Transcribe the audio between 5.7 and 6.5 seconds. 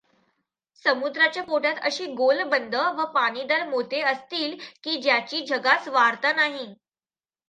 वार्ता